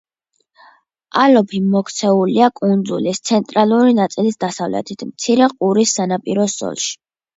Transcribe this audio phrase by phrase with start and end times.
[1.23, 6.91] ალოფი მოქცეულია კუნძულის ცენტრალური ნაწილის დასავლეთით, მცირე ყურის სანაპირო ზოლში.